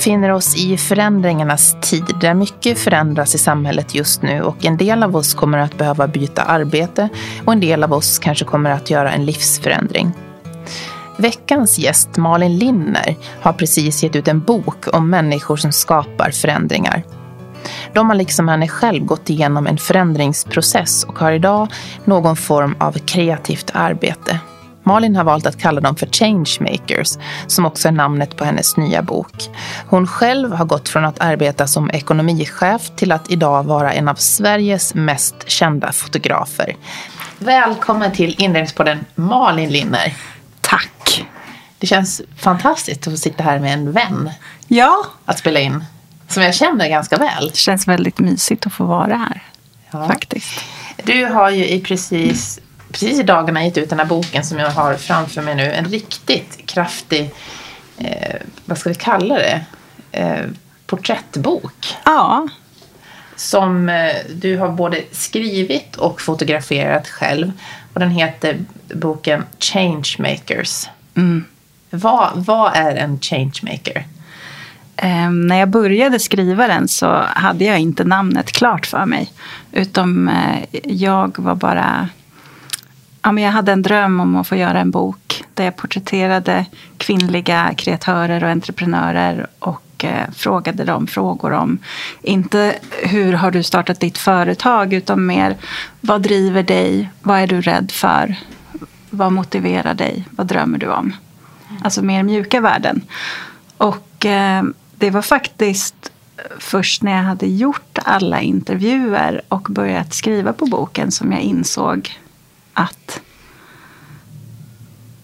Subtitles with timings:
[0.00, 4.76] Vi befinner oss i förändringarnas tid där mycket förändras i samhället just nu och en
[4.76, 7.08] del av oss kommer att behöva byta arbete
[7.44, 10.12] och en del av oss kanske kommer att göra en livsförändring.
[11.16, 17.02] Veckans gäst Malin Linner har precis gett ut en bok om människor som skapar förändringar.
[17.92, 21.68] De har liksom henne själv gått igenom en förändringsprocess och har idag
[22.04, 24.40] någon form av kreativt arbete.
[24.90, 27.08] Malin har valt att kalla dem för changemakers,
[27.46, 29.50] som också är namnet på hennes nya bok.
[29.86, 34.14] Hon själv har gått från att arbeta som ekonomichef till att idag vara en av
[34.14, 36.76] Sveriges mest kända fotografer.
[37.38, 40.14] Välkommen till Inredningspodden Malin Linner.
[40.60, 41.24] Tack.
[41.78, 44.30] Det känns fantastiskt att få sitta här med en vän
[44.68, 45.84] Ja, att spela in.
[46.28, 47.48] Som jag känner ganska väl.
[47.48, 49.42] det känns väldigt mysigt att få vara här.
[49.90, 50.06] Ja.
[50.06, 50.64] Faktiskt.
[51.04, 54.70] Du har ju i precis, precis i dagarna gett ut den här boken som jag
[54.70, 55.72] har framför mig nu.
[55.72, 57.30] En riktigt kraftig,
[57.98, 59.60] eh, vad ska vi kalla det?
[60.12, 60.44] Eh,
[60.86, 61.96] porträttbok.
[62.04, 62.48] Ja,
[63.36, 67.52] Som eh, du har både skrivit och fotograferat själv.
[67.94, 68.58] Och den heter
[68.94, 70.88] boken Changemakers.
[71.14, 71.44] Mm.
[71.90, 74.06] Vad, vad är en changemaker?
[74.96, 79.32] Ehm, när jag började skriva den så hade jag inte namnet klart för mig.
[79.72, 82.08] Utom eh, jag var bara...
[83.22, 86.66] Ja, men jag hade en dröm om att få göra en bok där jag porträtterade
[86.96, 91.78] kvinnliga kreatörer och entreprenörer och eh, frågade dem frågor om,
[92.22, 95.56] inte hur har du startat ditt företag, utan mer
[96.00, 98.34] vad driver dig, vad är du rädd för,
[99.10, 101.12] vad motiverar dig, vad drömmer du om?
[101.82, 103.00] Alltså mer mjuka värden.
[103.76, 104.62] Och eh,
[104.96, 106.12] det var faktiskt
[106.58, 112.10] först när jag hade gjort alla intervjuer och börjat skriva på boken som jag insåg
[112.80, 113.20] att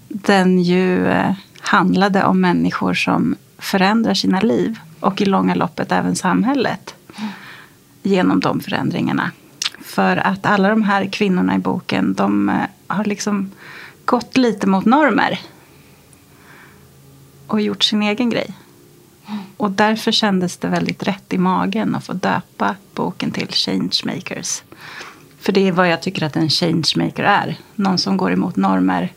[0.08, 6.16] den ju eh, handlade om människor som förändrar sina liv och i långa loppet även
[6.16, 6.94] samhället
[8.02, 9.30] genom de förändringarna.
[9.80, 12.54] För att alla de här kvinnorna i boken de eh,
[12.86, 13.50] har liksom
[14.04, 15.40] gått lite mot normer
[17.46, 18.54] och gjort sin egen grej.
[19.56, 24.62] Och därför kändes det väldigt rätt i magen att få döpa boken till Changemakers.
[25.46, 27.56] För det är vad jag tycker att en changemaker är.
[27.74, 29.12] Någon som går emot normer,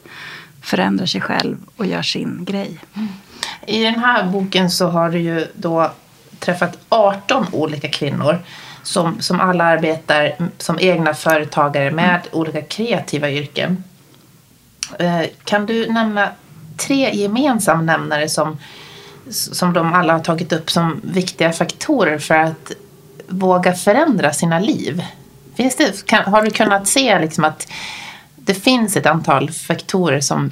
[0.62, 2.80] förändrar sig själv och gör sin grej.
[3.68, 5.92] I den här boken så har du ju då
[6.40, 8.40] träffat 18 olika kvinnor
[8.84, 13.84] som, som alla arbetar som egna företagare med olika kreativa yrken.
[15.00, 16.30] Eh, Kan du nämna
[16.78, 18.58] tre gemensamma nämnare som,
[19.30, 22.72] som de alla har tagit upp som viktiga faktorer för att
[23.28, 25.04] våga förändra sina liv?
[25.60, 27.68] Finns det, kan, har du kunnat se liksom att
[28.36, 30.52] det finns ett antal faktorer som,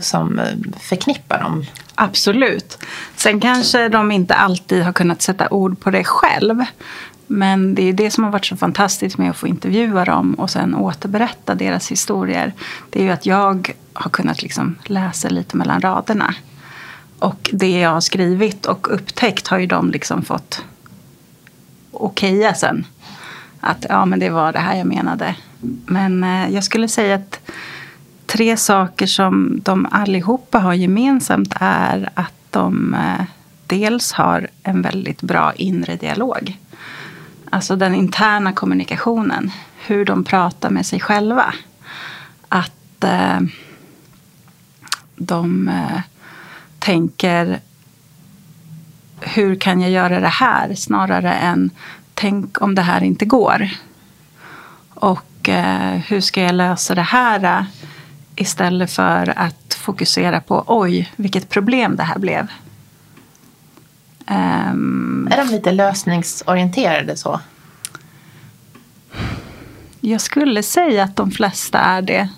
[0.00, 0.44] som eh,
[0.80, 1.64] förknippar dem?
[1.94, 2.78] Absolut.
[3.16, 6.64] Sen kanske de inte alltid har kunnat sätta ord på det själv.
[7.26, 10.50] Men det är det som har varit så fantastiskt med att få intervjua dem och
[10.50, 12.52] sen återberätta deras historier.
[12.90, 16.34] Det är ju att jag har kunnat liksom läsa lite mellan raderna.
[17.18, 20.62] Och det jag har skrivit och upptäckt har ju de liksom fått
[21.92, 22.86] okeja sen.
[23.60, 25.36] Att ja, men det var det här jag menade.
[25.86, 27.40] Men eh, jag skulle säga att
[28.26, 33.24] tre saker som de allihopa har gemensamt är att de eh,
[33.66, 36.58] dels har en väldigt bra inre dialog.
[37.50, 39.50] Alltså den interna kommunikationen.
[39.86, 41.54] Hur de pratar med sig själva.
[42.48, 43.40] Att eh,
[45.16, 46.00] de eh,
[46.78, 47.60] tänker
[49.20, 51.70] hur kan jag göra det här snarare än
[52.18, 53.68] tänk om det här inte går.
[54.94, 57.64] Och eh, hur ska jag lösa det här eh,
[58.36, 62.46] istället för att fokusera på oj, vilket problem det här blev.
[64.26, 67.40] Ehm, Är de lite lösningsorienterade så?
[70.00, 72.28] jag skulle säga att de flesta är det.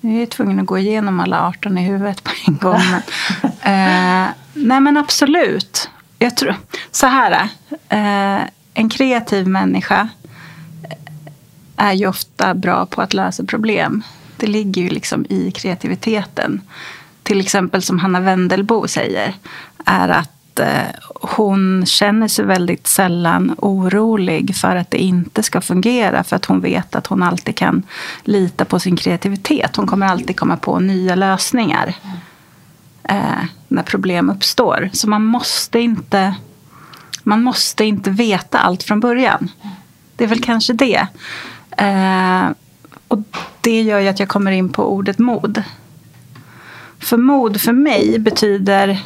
[0.00, 2.80] Jag är tvungen att gå igenom alla 18 i huvudet på en gång.
[3.62, 5.90] Eh, nej men absolut.
[6.18, 6.56] Jag tror,
[6.90, 7.48] så här.
[7.88, 8.42] Eh,
[8.74, 10.08] en kreativ människa
[11.76, 14.02] är ju ofta bra på att lösa problem.
[14.36, 16.60] Det ligger ju liksom i kreativiteten.
[17.22, 19.34] Till exempel som Hanna Wendelbo säger.
[19.84, 20.86] Är att eh,
[21.20, 26.24] hon känner sig väldigt sällan orolig för att det inte ska fungera.
[26.24, 27.82] För att hon vet att hon alltid kan
[28.22, 29.76] lita på sin kreativitet.
[29.76, 31.94] Hon kommer alltid komma på nya lösningar.
[33.02, 34.90] Eh, när problem uppstår.
[34.92, 36.34] Så man måste inte
[37.24, 39.50] man måste inte veta allt från början.
[40.16, 41.06] Det är väl kanske det.
[41.76, 42.48] Eh,
[43.08, 43.18] och
[43.60, 45.62] det gör ju att jag kommer in på ordet mod.
[46.98, 49.02] För mod för mig betyder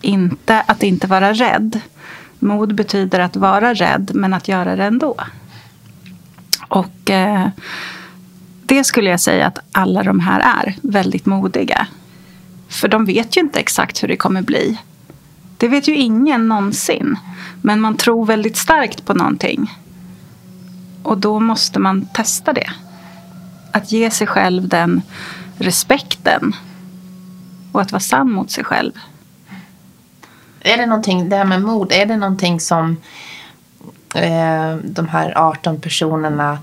[0.00, 1.80] inte att inte vara rädd.
[2.38, 5.14] Mod betyder att vara rädd, men att göra det ändå.
[6.68, 7.48] Och eh,
[8.62, 11.86] det skulle jag säga att alla de här är väldigt modiga.
[12.68, 14.78] För de vet ju inte exakt hur det kommer bli.
[15.62, 17.16] Det vet ju ingen någonsin.
[17.60, 19.70] Men man tror väldigt starkt på någonting.
[21.02, 22.70] Och då måste man testa det.
[23.72, 25.02] Att ge sig själv den
[25.56, 26.52] respekten.
[27.72, 28.92] Och att vara sann mot sig själv.
[30.60, 32.96] Är det någonting, det här med mod, är det någonting som
[34.14, 36.58] eh, de här 18 personerna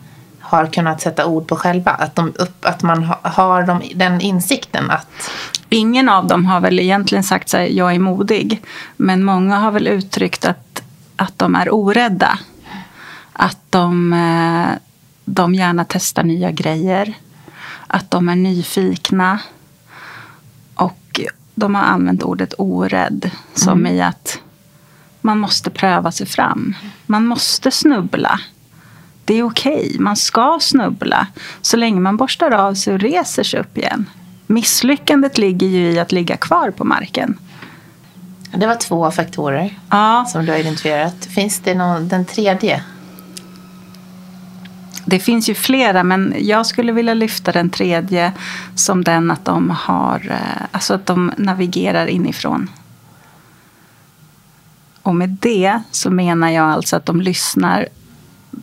[0.49, 1.91] har kunnat sätta ord på själva?
[1.91, 5.31] Att, de upp, att man ha, har de, den insikten att...
[5.69, 8.61] Ingen av dem har väl egentligen sagt att jag är modig.
[8.97, 10.81] Men många har väl uttryckt att,
[11.15, 12.39] att de är orädda.
[13.33, 14.77] Att de, eh,
[15.25, 17.13] de gärna testar nya grejer.
[17.87, 19.39] Att de är nyfikna.
[20.75, 21.19] Och
[21.55, 23.95] de har använt ordet orädd som mm.
[23.95, 24.39] i att
[25.21, 26.75] man måste pröva sig fram.
[27.05, 28.39] Man måste snubbla.
[29.29, 29.99] Det är okej, okay.
[29.99, 31.27] man ska snubbla
[31.61, 34.09] så länge man borstar av sig och reser sig upp igen.
[34.47, 37.37] Misslyckandet ligger ju i att ligga kvar på marken.
[38.55, 40.25] Det var två faktorer ja.
[40.29, 41.25] som du har identifierat.
[41.25, 42.83] Finns det någon, den tredje?
[45.05, 48.33] Det finns ju flera, men jag skulle vilja lyfta den tredje
[48.75, 52.69] som den att de har, eh, alltså att de navigerar inifrån.
[55.01, 57.87] Och med det så menar jag alltså att de lyssnar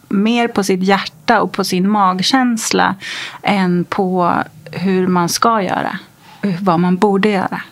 [0.08, 2.94] mer på sitt hjärta och på sin magkänsla
[3.42, 4.34] än på
[4.72, 5.98] hur man ska göra.
[6.60, 7.62] Vad man borde göra.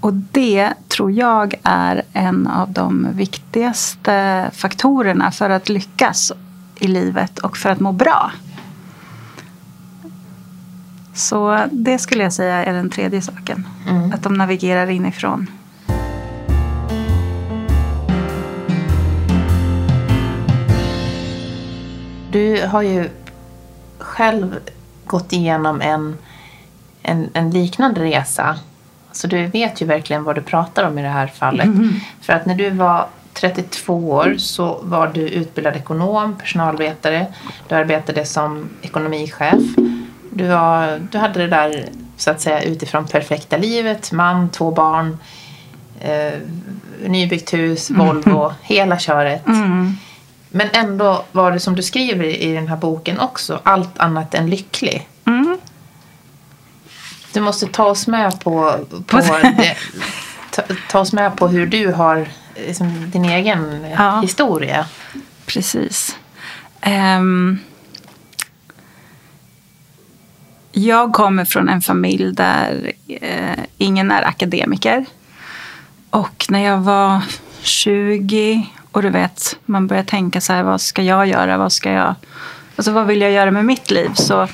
[0.00, 6.32] Och det tror jag är en av de viktigaste faktorerna för att lyckas
[6.78, 8.32] i livet och för att må bra.
[11.14, 13.66] Så det skulle jag säga är den tredje saken.
[13.88, 14.12] Mm.
[14.12, 15.46] Att de navigerar inifrån.
[22.30, 23.08] Du har ju
[23.98, 24.58] själv
[25.06, 26.16] gått igenom en,
[27.02, 28.58] en, en, liknande resa.
[29.12, 31.66] Så du vet ju verkligen vad du pratar om i det här fallet.
[31.66, 31.94] Mm.
[32.20, 37.26] För att när du var 32 år så var du utbildad ekonom, personalvetare.
[37.68, 39.62] Du arbetade som ekonomichef.
[40.30, 44.12] Du, var, du hade det där så att säga utifrån perfekta livet.
[44.12, 45.18] Man, två barn,
[46.00, 46.38] eh,
[47.06, 48.56] nybyggt hus, Volvo, mm.
[48.62, 49.46] hela köret.
[49.46, 49.96] Mm.
[50.50, 54.50] Men ändå var det som du skriver i den här boken också, allt annat än
[54.50, 55.08] lycklig.
[55.24, 55.58] Mm.
[57.32, 58.74] Du måste ta oss med på,
[59.06, 59.76] på det,
[60.50, 64.20] ta, ta, oss med på hur du har liksom, din egen ja.
[64.20, 64.86] historia.
[65.46, 66.16] Precis.
[66.86, 67.58] Um,
[70.72, 72.92] jag kommer från en familj där
[73.22, 75.06] uh, ingen är akademiker.
[76.10, 77.22] Och när jag var
[77.62, 81.56] 20 och du vet, man börjar tänka så här, vad ska jag göra?
[81.56, 82.14] Vad ska jag...
[82.76, 84.10] Alltså vad vill jag göra med mitt liv?
[84.14, 84.48] Så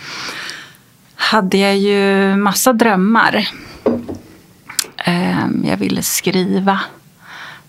[1.15, 3.49] hade jag ju massa drömmar.
[4.97, 6.81] Ehm, jag ville skriva.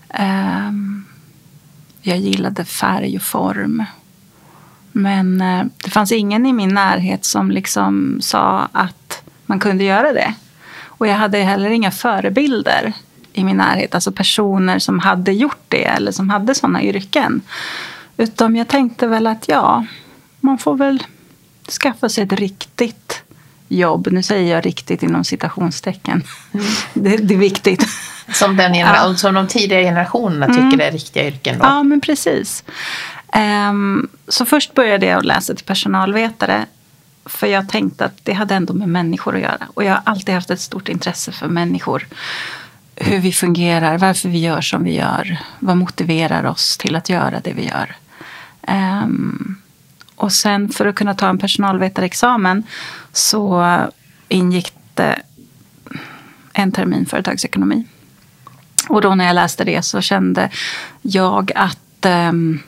[0.09, 1.05] Ehm,
[2.01, 3.85] jag gillade färg och form.
[4.91, 10.13] Men eh, det fanns ingen i min närhet som liksom sa att man kunde göra
[10.13, 10.33] det.
[10.85, 12.93] Och jag hade heller inga förebilder
[13.35, 13.95] i min närhet.
[13.95, 17.41] Alltså personer som hade gjort det eller som hade sådana yrken.
[18.17, 19.85] Utan jag tänkte väl att ja,
[20.39, 21.03] man får väl
[21.81, 23.23] skaffa sig ett riktigt
[23.67, 24.07] jobb.
[24.11, 26.23] Nu säger jag riktigt inom citationstecken.
[26.53, 26.65] Mm.
[26.93, 27.87] Det, det, är viktigt.
[28.33, 29.15] Som, den genera- ja.
[29.15, 30.79] som de tidigare generationerna tycker mm.
[30.79, 31.59] är riktiga yrken.
[31.59, 31.65] Då.
[31.65, 32.63] Ja, men precis.
[33.69, 36.65] Um, så först började jag läsa till personalvetare.
[37.25, 39.67] För jag tänkte att det hade ändå med människor att göra.
[39.73, 42.07] Och jag har alltid haft ett stort intresse för människor
[42.95, 45.37] hur vi fungerar, varför vi gör som vi gör.
[45.59, 47.95] Vad motiverar oss till att göra det vi gör.
[48.67, 49.55] Um,
[50.15, 52.63] och sen för att kunna ta en personalvetarexamen
[53.11, 53.77] så
[54.27, 55.21] ingick det
[56.53, 57.87] en termin företagsekonomi.
[58.89, 60.49] Och då när jag läste det så kände
[61.01, 62.59] jag att um,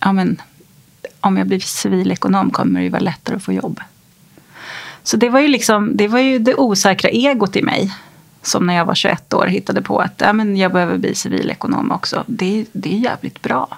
[0.00, 0.40] ja, men,
[1.20, 3.80] om jag blir civilekonom kommer det ju vara lättare att få jobb.
[5.02, 7.92] Så det var ju, liksom, det, var ju det osäkra egot i mig
[8.46, 11.92] som när jag var 21 år hittade på att ja, men jag behöver bli civilekonom
[11.92, 12.24] också.
[12.26, 13.68] Det, det är jävligt bra.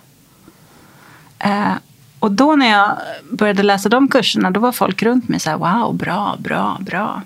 [1.38, 1.72] Eh,
[2.18, 2.96] och då när jag
[3.30, 7.22] började läsa de kurserna då var folk runt mig så här wow, bra, bra, bra.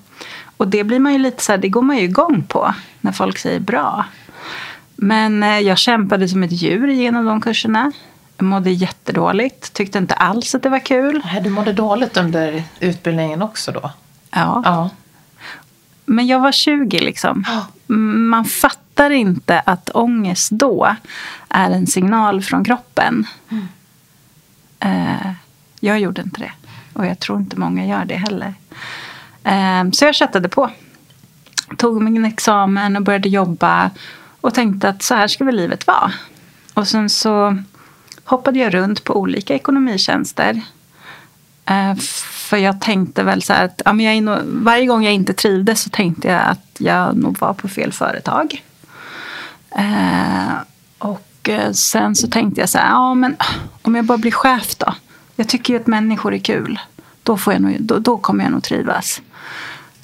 [0.57, 3.13] Och det blir man ju lite så här, det går man ju igång på när
[3.13, 4.05] folk säger bra.
[4.97, 7.93] Men eh, jag kämpade som ett djur genom de kurserna.
[8.37, 11.23] Jag mådde jättedåligt, tyckte inte alls att det var kul.
[11.43, 13.91] Du mådde dåligt under utbildningen också då?
[14.31, 14.63] Ja.
[14.65, 14.91] ja.
[16.11, 17.45] Men jag var 20 liksom.
[18.31, 20.97] Man fattar inte att ångest då
[21.49, 23.27] är en signal från kroppen.
[23.49, 23.69] Mm.
[24.81, 25.33] Eh,
[25.81, 26.53] jag gjorde inte det.
[26.93, 28.55] Och jag tror inte många gör det heller.
[29.45, 30.71] Eh, så jag köttade på.
[31.77, 33.91] Tog min examen och började jobba.
[34.41, 36.13] Och tänkte att så här ska väl livet vara.
[36.75, 37.59] Och sen så
[38.25, 40.63] hoppade jag runt på olika ekonomitjänster.
[41.71, 41.95] Eh,
[42.51, 45.33] för jag tänkte väl så här att ja, men jag nog, varje gång jag inte
[45.33, 48.65] trivdes så tänkte jag att jag nog var på fel företag.
[49.71, 50.53] Eh,
[50.99, 53.37] och eh, sen så tänkte jag så här, ja men
[53.83, 54.95] om jag bara blir chef då.
[55.37, 56.79] Jag tycker ju att människor är kul.
[57.23, 59.23] Då, får jag nog, då, då kommer jag nog trivas.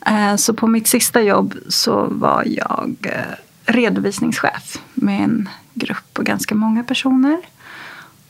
[0.06, 6.22] Eh, så på mitt sista jobb så var jag eh, redovisningschef med en grupp på
[6.22, 7.38] ganska många personer.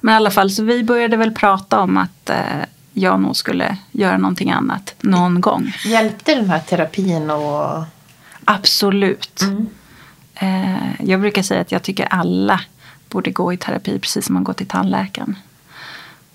[0.00, 3.76] Men i alla fall, så vi började väl prata om att eh, jag nog skulle
[3.92, 5.72] göra någonting annat någon gång.
[5.84, 7.30] Hjälpte den här terapin?
[7.30, 7.84] Och...
[8.44, 9.42] Absolut.
[9.42, 9.66] Mm.
[10.34, 12.60] Eh, jag brukar säga att jag tycker alla
[13.08, 15.36] borde gå i terapi precis som man går till tandläkaren.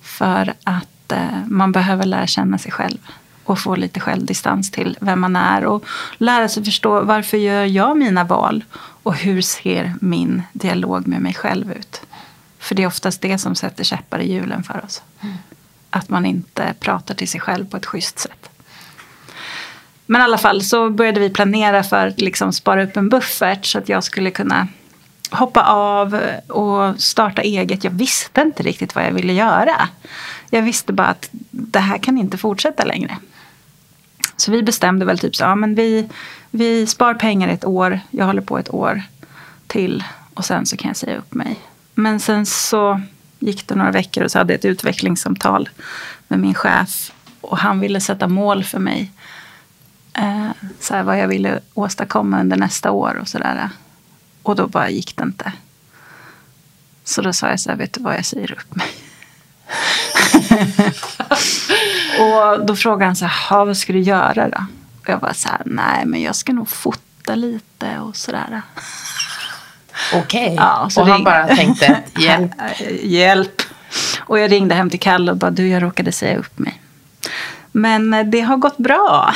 [0.02, 2.98] För att eh, man behöver lära känna sig själv
[3.44, 5.86] och få lite självdistans till vem man är och
[6.18, 8.64] lära sig förstå varför gör jag mina val
[9.04, 12.02] och hur ser min dialog med mig själv ut.
[12.60, 15.02] För det är oftast det som sätter käppar i hjulen för oss.
[15.22, 15.36] Mm.
[15.90, 18.50] Att man inte pratar till sig själv på ett schysst sätt.
[20.06, 23.66] Men i alla fall så började vi planera för att liksom spara upp en buffert
[23.66, 24.68] så att jag skulle kunna
[25.32, 27.84] hoppa av och starta eget.
[27.84, 29.90] Jag visste inte riktigt vad jag ville göra.
[30.50, 33.18] Jag visste bara att det här kan inte fortsätta längre.
[34.38, 36.10] Så vi bestämde väl typ så, ja men vi,
[36.52, 39.02] vi spar pengar ett år, jag håller på ett år
[39.68, 40.04] till
[40.34, 41.60] och sen så kan jag säga upp mig.
[41.94, 43.02] Men sen så
[43.40, 45.70] gick det några veckor och så hade jag ett utvecklingssamtal
[46.28, 47.12] med min chef.
[47.42, 49.12] Och han ville sätta mål för mig.
[50.14, 53.70] Eh, så här, vad jag ville åstadkomma under nästa år och sådär.
[54.44, 55.52] Och då bara gick det inte.
[57.04, 58.88] Så då sa jag så här, vet du vad, jag säger upp mig.
[62.60, 64.66] och då frågade han så här, vad ska du göra då?
[65.02, 68.62] Och jag bara så här, nej men jag ska nog fota lite och sådär.
[70.14, 70.44] Okej.
[70.44, 70.56] Okay.
[70.56, 72.52] Ja, och han bara tänkte hjälp.
[73.04, 73.62] hjälp.
[74.20, 76.82] Och jag ringde hem till Kalle och bara du jag råkade säga upp mig.
[77.72, 79.34] Men eh, det har gått bra.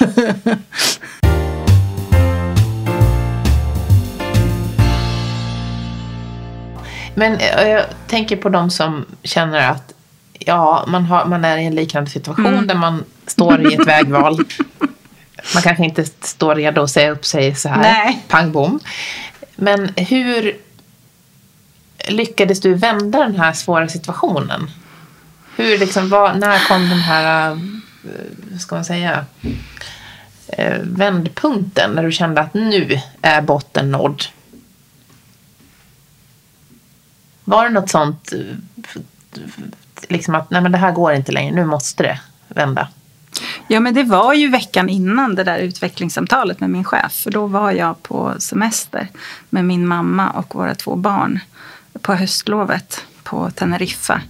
[7.14, 9.92] Men eh, jag tänker på de som känner att
[10.38, 12.66] ja, man, har, man är i en liknande situation mm.
[12.66, 14.44] där man står i ett vägval.
[15.54, 18.22] Man kanske inte står redo att säga upp sig så här, Nej.
[18.28, 18.80] pang bom.
[19.56, 20.56] Men hur
[22.08, 24.70] lyckades du vända den här svåra situationen?
[25.56, 27.58] Hur liksom, var, när kom den här,
[28.50, 29.26] vad ska man säga,
[30.46, 34.24] eh, vändpunkten när du kände att nu är botten nådd?
[37.44, 39.00] Var det något sånt, eh,
[40.08, 42.88] liksom att nej men det här går inte längre, nu måste det vända?
[43.68, 47.12] Ja, men det var ju veckan innan det där utvecklingssamtalet med min chef.
[47.12, 49.08] För då var jag på semester
[49.50, 51.40] med min mamma och våra två barn
[52.00, 54.22] på höstlovet på Teneriffa.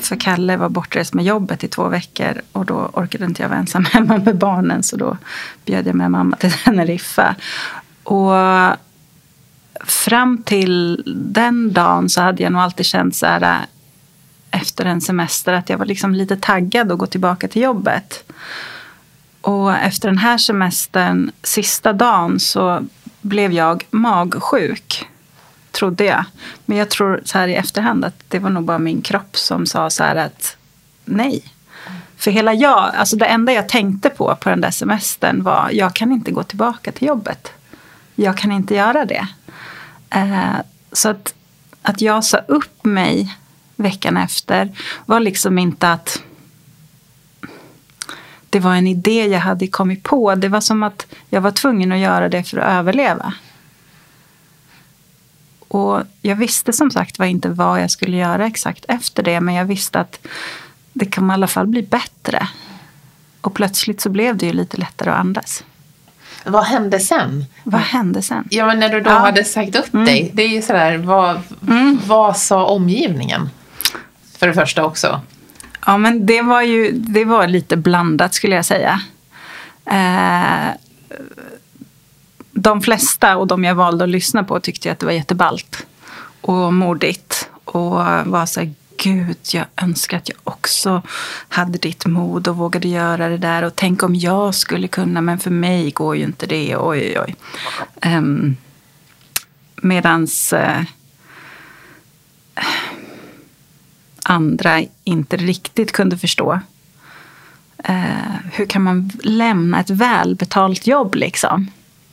[0.00, 3.58] För Kalle var bortrest med jobbet i två veckor och då orkade inte jag vara
[3.58, 5.16] ensam hemma med barnen så då
[5.64, 7.34] bjöd jag med mamma till Teneriffa.
[8.02, 8.32] Och
[9.84, 13.66] fram till den dagen så hade jag nog alltid känt så här
[14.60, 18.32] efter en semester att jag var liksom lite taggad att gå tillbaka till jobbet.
[19.40, 22.84] Och efter den här semestern, sista dagen, så
[23.20, 25.06] blev jag magsjuk.
[25.70, 26.24] Trodde jag.
[26.64, 29.66] Men jag tror så här i efterhand att det var nog bara min kropp som
[29.66, 30.56] sa så här att
[31.04, 31.44] nej.
[32.16, 35.94] För hela jag, alltså det enda jag tänkte på på den där semestern var jag
[35.94, 37.52] kan inte gå tillbaka till jobbet.
[38.14, 39.28] Jag kan inte göra det.
[40.10, 40.56] Eh,
[40.92, 41.34] så att,
[41.82, 43.36] att jag sa upp mig
[43.78, 44.72] veckan efter
[45.06, 46.22] var liksom inte att
[48.50, 50.34] det var en idé jag hade kommit på.
[50.34, 53.34] Det var som att jag var tvungen att göra det för att överleva.
[55.68, 59.40] Och jag visste som sagt var inte vad jag skulle göra exakt efter det.
[59.40, 60.26] Men jag visste att
[60.92, 62.48] det kan i alla fall bli bättre.
[63.40, 65.64] Och plötsligt så blev det ju lite lättare att andas.
[66.44, 67.44] Vad hände sen?
[67.64, 68.48] Vad hände sen?
[68.50, 69.18] Ja, men när du då Ja.
[69.18, 70.06] hade sagt upp Mm.
[70.06, 70.30] dig.
[70.34, 71.98] Det är ju sådär, vad, Mm.
[72.06, 73.50] vad sa omgivningen?
[74.38, 75.20] För det första också.
[75.86, 79.00] Ja, men det var ju det var lite blandat skulle jag säga.
[79.84, 80.74] Eh,
[82.52, 85.86] de flesta och de jag valde att lyssna på tyckte att det var jätteballt
[86.40, 87.50] och modigt.
[87.64, 91.02] Och var så här, gud, jag önskar att jag också
[91.48, 93.62] hade ditt mod och vågade göra det där.
[93.62, 96.76] Och tänk om jag skulle kunna, men för mig går ju inte det.
[96.76, 97.36] Oj, oj, oj.
[98.16, 98.56] Um,
[99.76, 100.82] medans eh,
[104.30, 106.60] andra inte riktigt kunde förstå.
[107.84, 111.70] Eh, hur kan man lämna ett välbetalt jobb liksom?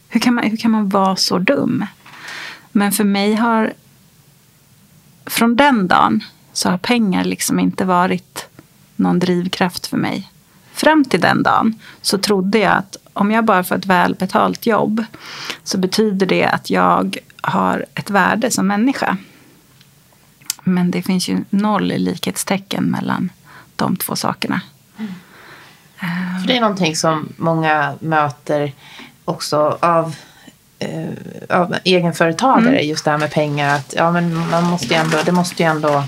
[0.07, 1.85] Hur kan, man, hur kan man vara så dum?
[2.71, 3.73] Men för mig har,
[5.25, 8.47] från den dagen, så har pengar liksom inte varit
[8.95, 10.31] någon drivkraft för mig.
[10.73, 15.05] Fram till den dagen så trodde jag att om jag bara får ett välbetalt jobb
[15.63, 19.17] så betyder det att jag har ett värde som människa.
[20.67, 23.29] Men det finns ju noll likhetstecken mellan
[23.75, 24.61] de två sakerna.
[26.41, 28.71] För det är någonting som många möter
[29.25, 30.15] också av,
[30.79, 31.09] eh,
[31.59, 32.69] av egenföretagare.
[32.75, 32.87] Mm.
[32.87, 33.75] Just det här med pengar.
[33.75, 36.03] Att, ja, men man måste ju ändå, det måste ju ändå...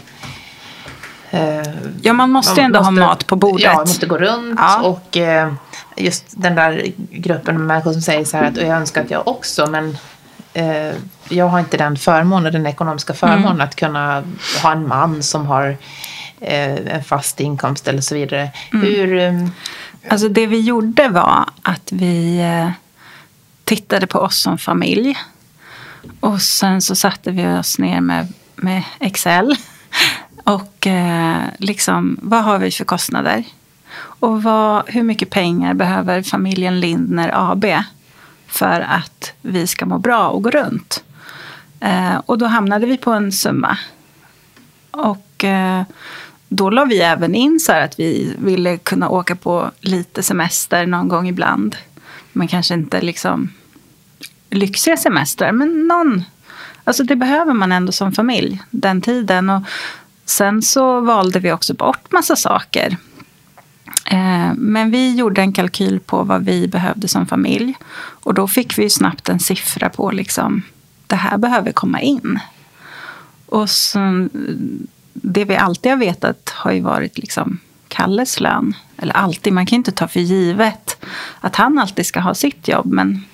[1.31, 1.61] eh,
[2.01, 3.63] Ja, man måste ju ändå ha mat på bordet.
[3.65, 4.55] Ja, det måste gå runt.
[4.59, 4.81] Ja.
[4.81, 5.53] Och eh,
[5.97, 9.27] just den där gruppen människor som säger så här att "Och jag önskar att jag
[9.27, 9.97] också, men
[10.57, 10.95] eh,
[11.29, 13.61] jag har inte den förmånen, den ekonomiska förmånen Mm.
[13.61, 14.23] att kunna
[14.63, 15.77] ha en man som har
[16.41, 18.49] eh, en fast inkomst eller så vidare.
[18.73, 18.85] Mm.
[18.85, 19.17] Hur...
[19.17, 19.47] eh,
[20.09, 22.69] Alltså det vi gjorde var att vi eh,
[23.63, 25.17] tittade på oss som familj.
[26.19, 29.55] Och sen så satte vi oss ner med, med Excel.
[30.43, 33.43] Och eh, liksom, vad har vi för kostnader?
[34.19, 37.65] Och vad, hur mycket pengar behöver familjen Lindner AB
[38.47, 41.03] för att vi ska må bra och gå runt?
[41.79, 43.77] Eh, och då hamnade vi på en summa.
[44.91, 45.83] Och eh,
[46.49, 50.85] då la vi även in så här att vi ville kunna åka på lite semester
[50.85, 51.75] någon gång ibland.
[52.33, 53.49] Men kanske inte liksom
[54.49, 56.23] lyxiga semestrar, men någon.
[56.83, 59.49] Alltså det behöver man ändå som familj den tiden.
[59.49, 59.61] Och
[60.25, 62.97] sen så valde vi också bort massa saker.
[64.11, 67.75] Eh, men vi gjorde en kalkyl på vad vi behövde som familj.
[67.97, 70.61] Och då fick vi snabbt en siffra på liksom,
[71.07, 72.39] det här behöver komma in.
[73.45, 74.27] Och så,
[75.13, 78.75] det vi alltid har vetat har ju varit liksom Kalles lön.
[78.97, 81.05] Eller alltid, man kan inte ta för givet
[81.41, 82.85] att han alltid ska ha sitt jobb.
[82.85, 83.25] Men,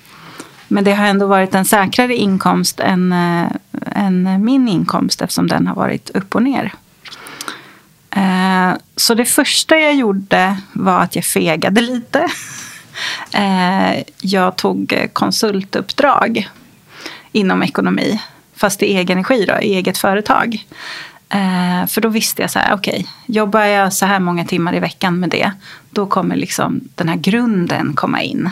[0.68, 3.46] men det har ändå varit en säkrare inkomst än, eh,
[3.86, 6.72] än min inkomst eftersom den har varit upp och ner.
[8.16, 12.26] Eh, Så det första jag gjorde var att jag fegade lite.
[13.32, 16.48] Eh, Jag tog konsultuppdrag
[17.32, 18.20] inom ekonomi.
[18.56, 20.66] Fast i egen regi, då, i eget företag.
[21.28, 24.80] Eh, För då visste jag så här, okej, jobbar jag så här många timmar i
[24.80, 25.52] veckan med det,
[25.90, 28.50] då kommer liksom den här grunden komma in.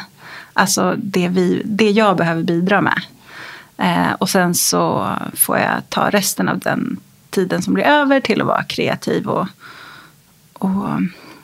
[0.52, 3.00] Alltså det, vi, det jag behöver bidra med.
[3.78, 6.96] Eh, Och sen så får jag ta resten av den
[7.32, 9.46] tiden som blir över till att vara kreativ och,
[10.52, 10.88] och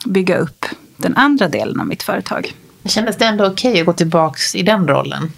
[0.05, 0.65] bygga upp
[0.97, 2.53] den andra delen av mitt företag.
[2.85, 5.31] Kändes det ändå okej att gå tillbaks i den rollen?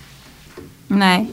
[0.87, 1.31] Nej,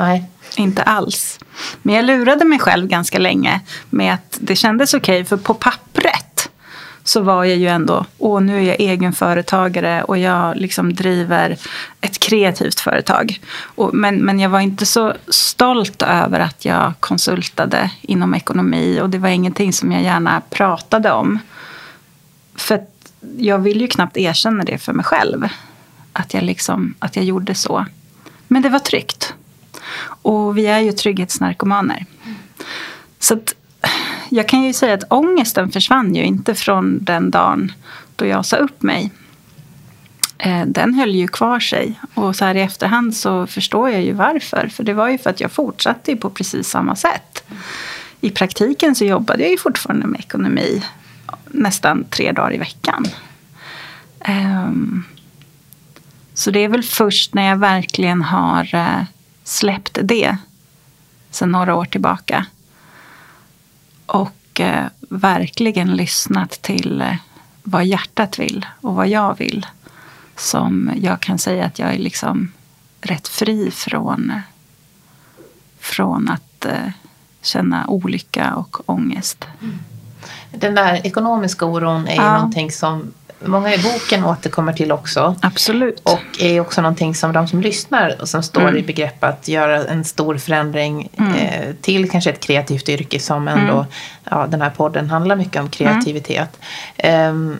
[0.00, 0.24] Nej.
[0.56, 1.38] Inte alls.
[1.82, 5.24] Men jag lurade mig själv ganska länge med att det kändes okej.
[5.24, 6.39] för på pappret
[7.10, 11.56] så var jag ju ändå, åh nu är jag egenföretagare och jag liksom driver
[12.00, 13.40] ett kreativt företag.
[13.62, 19.10] Och, men, men jag var inte så stolt över att jag konsultade inom ekonomi och
[19.10, 21.38] det var ingenting som jag gärna pratade om.
[22.54, 22.80] För
[23.36, 25.48] jag vill ju knappt erkänna det för mig själv.
[26.12, 27.86] Att jag, liksom, att jag gjorde så.
[28.48, 29.34] Men det var tryggt.
[30.22, 32.06] Och vi är ju trygghetsnarkomaner.
[33.18, 33.54] Så att,
[34.30, 37.72] jag kan ju säga att ångesten försvann ju inte från den dagen
[38.16, 39.10] då jag sa upp mig.
[40.38, 42.00] Eh, den höll ju kvar sig.
[42.14, 44.68] Och så här i efterhand så förstår jag ju varför.
[44.68, 47.44] För det var ju för att jag fortsatte på precis samma sätt.
[48.20, 50.82] I praktiken så jobbade jag ju fortfarande med ekonomi
[51.46, 53.06] nästan tre dagar i veckan.
[54.20, 55.04] Ehm,
[56.34, 59.04] så det är väl först när jag verkligen har eh,
[59.44, 60.36] släppt det
[61.30, 62.46] sen några år tillbaka
[64.10, 67.14] och uh, verkligen lyssnat till uh,
[67.62, 69.66] vad hjärtat vill och vad jag vill
[70.36, 72.52] som jag kan säga att jag är liksom
[73.00, 74.32] rätt fri från,
[75.78, 76.66] från att
[77.42, 79.44] känna olycka och ångest.
[79.62, 79.78] Mm.
[80.50, 82.22] Den där ekonomiska oron är ja.
[82.24, 83.12] ju någonting som
[83.44, 85.34] många i boken återkommer till också.
[85.42, 86.00] Absolut.
[86.02, 88.76] Och är också någonting som de som lyssnar och som står mm.
[88.76, 91.34] i begrepp att göra en stor förändring mm.
[91.34, 93.86] eh, till kanske ett kreativt yrke som ändå, mm.
[94.30, 96.60] ja den här podden handlar mycket om kreativitet.
[97.04, 97.58] Um,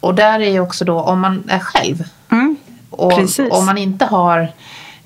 [0.00, 2.56] och där är ju också då om man är själv mm.
[2.90, 3.12] och
[3.50, 4.40] om man inte har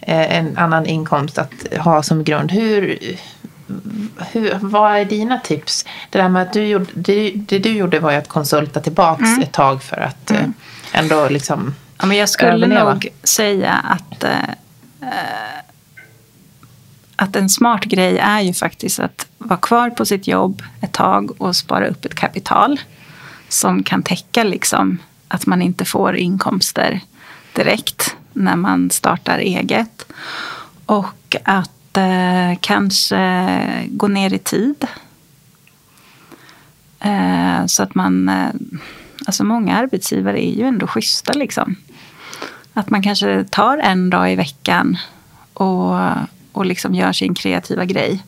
[0.01, 2.53] eh, en annan inkomst att ha som grund.
[2.53, 2.99] Hur,
[4.33, 5.85] hur, vad är dina tips?
[6.11, 9.23] Det där med att du gjorde, det, det du gjorde var ju att konsulta tillbaks
[9.23, 9.43] mm.
[9.43, 10.43] ett tag för att mm.
[10.43, 12.95] eh, ändå liksom ja, men Jag skulle överleva.
[12.95, 15.09] nog säga att, eh,
[17.17, 21.41] att en smart grej är ju faktiskt att vara kvar på sitt jobb ett tag
[21.41, 22.81] och spara upp ett kapital
[23.49, 24.99] som kan täcka liksom
[25.29, 27.01] att man inte får inkomster
[27.53, 30.13] direkt när man startar eget.
[30.87, 34.87] Och att eh, kanske gå ner i tid.
[37.01, 38.29] Eh, så att man...
[38.29, 38.51] Eh,
[39.27, 41.77] alltså många arbetsgivare är ju ändå schyssta liksom.
[42.75, 44.97] Att man kanske tar en dag i veckan
[45.55, 45.99] och,
[46.53, 48.23] och liksom gör sin kreativa grej.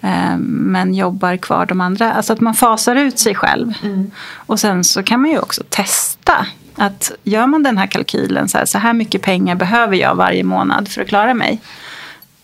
[0.00, 2.12] Eh, men jobbar kvar de andra.
[2.12, 3.74] Alltså att man fasar ut sig själv.
[3.82, 4.10] Mm.
[4.34, 6.46] Och sen så kan man ju också testa.
[6.76, 10.44] Att gör man den här kalkylen, så här, så här mycket pengar behöver jag varje
[10.44, 11.60] månad för att klara mig.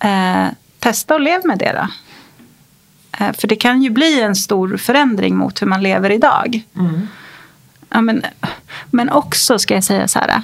[0.03, 0.47] Eh,
[0.79, 1.89] testa och lev med det då.
[3.25, 6.63] Eh, för det kan ju bli en stor förändring mot hur man lever idag.
[6.77, 7.09] Mm.
[7.89, 8.23] Ja, men,
[8.91, 10.43] men också ska jag säga så här.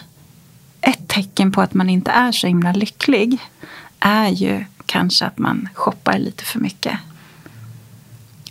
[0.81, 3.38] Ett tecken på att man inte är så himla lycklig
[4.01, 6.99] är ju kanske att man shoppar lite för mycket.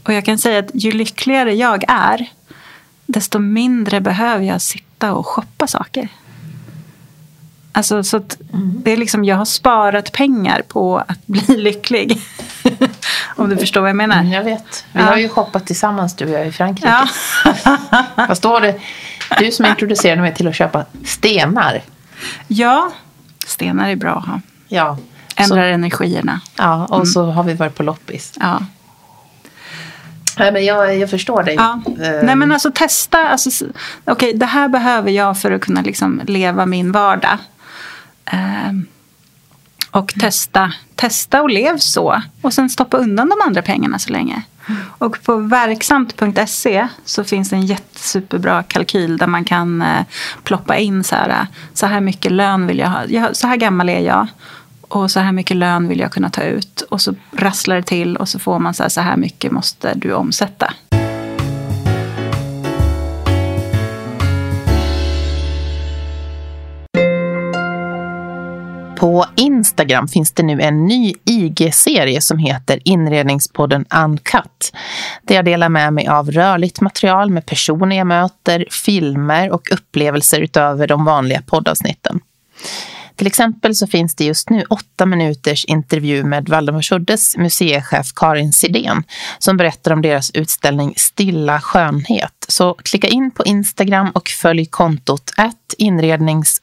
[0.03, 2.29] Och jag kan säga att ju lyckligare jag är
[3.05, 6.09] desto mindre behöver jag sitta och shoppa saker.
[7.77, 8.81] Alltså, så mm.
[8.83, 12.21] det är liksom, jag har sparat pengar på att bli lycklig.
[13.35, 14.19] Om du förstår vad jag menar.
[14.19, 14.85] Mm, jag vet.
[14.93, 15.05] Vi ja.
[15.05, 16.87] har ju shoppat tillsammans du och jag i Frankrike.
[16.87, 17.07] Ja.
[18.27, 18.79] Vad står det?
[19.39, 21.81] Du som introducerade mig till att köpa stenar.
[22.47, 22.91] Ja,
[23.45, 24.41] stenar är bra att ha.
[24.67, 24.97] Ja.
[25.35, 26.41] Ändrar så, energierna.
[26.57, 27.05] Ja, och mm.
[27.05, 28.33] så har vi varit på loppis.
[28.39, 28.59] Ja.
[30.39, 31.55] Nej, men jag, jag förstår dig.
[31.55, 31.81] Ja.
[32.23, 33.27] Nej, men alltså testa.
[33.27, 37.37] Alltså, Okej, okay, det här behöver jag för att kunna liksom leva min vardag.
[38.31, 38.85] Ehm,
[39.91, 42.21] och testa, testa och lev så.
[42.41, 44.41] Och sen stoppa undan de andra pengarna så länge.
[44.69, 44.81] Mm.
[44.97, 50.05] Och på verksamt.se så finns en jättesuperbra kalkyl där man kan eh,
[50.43, 53.33] ploppa in så här, så här mycket lön vill jag ha.
[53.33, 54.27] Så här gammal är jag.
[54.81, 56.81] Och så här mycket lön vill jag kunna ta ut.
[56.81, 59.93] Och så rasslar det till och så får man så här, så här mycket måste
[59.95, 60.73] du omsätta.
[68.97, 74.73] På Instagram finns det nu en ny IG-serie som heter Inredningspodden Uncut.
[75.23, 80.41] Där jag delar med mig av rörligt material med personer jag möter, filmer och upplevelser
[80.41, 82.19] utöver de vanliga poddavsnitten.
[83.17, 89.03] Till exempel så finns det just nu åtta minuters intervju med Valdemarsuddes museichef Karin Sidén
[89.39, 92.45] som berättar om deras utställning Stilla skönhet.
[92.47, 96.61] Så klicka in på Instagram och följ kontot att inrednings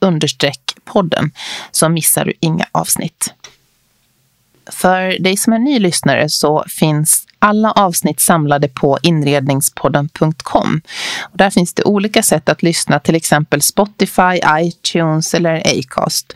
[0.84, 1.30] podden
[1.70, 3.34] så missar du inga avsnitt.
[4.70, 10.80] För dig som är ny lyssnare så finns alla avsnitt samlade på inredningspodden.com.
[11.22, 16.32] Och där finns det olika sätt att lyssna, till exempel Spotify, iTunes eller Acast.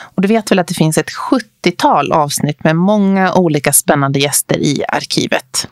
[0.00, 4.58] Och du vet väl att det finns ett 70-tal avsnitt med många olika spännande gäster
[4.58, 5.68] i arkivet.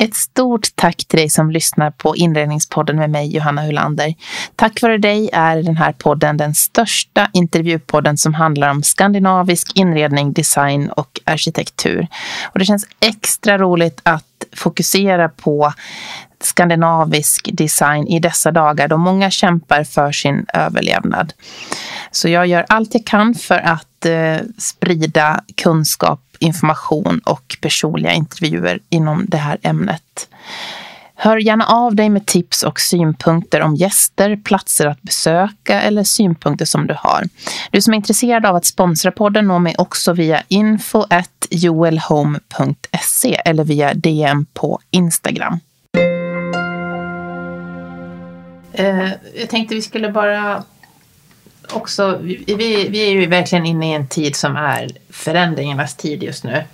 [0.00, 4.14] Ett stort tack till dig som lyssnar på Inredningspodden med mig, Johanna Hulander.
[4.56, 10.32] Tack vare dig är den här podden den största intervjupodden som handlar om skandinavisk inredning,
[10.32, 12.06] design och arkitektur.
[12.44, 15.72] Och det känns extra roligt att fokusera på
[16.40, 21.32] skandinavisk design i dessa dagar då många kämpar för sin överlevnad.
[22.10, 28.80] Så jag gör allt jag kan för att eh, sprida kunskap, information och personliga intervjuer
[28.88, 30.28] inom det här ämnet.
[31.22, 36.64] Hör gärna av dig med tips och synpunkter om gäster, platser att besöka eller synpunkter
[36.64, 37.24] som du har.
[37.70, 41.04] Du som är intresserad av att sponsra podden når mig också via info
[41.50, 45.60] joelhome.se eller via DM på Instagram.
[48.72, 49.08] Eh,
[49.40, 50.62] jag tänkte vi skulle bara
[51.72, 56.44] också, vi, vi är ju verkligen inne i en tid som är förändringarnas tid just
[56.44, 56.64] nu.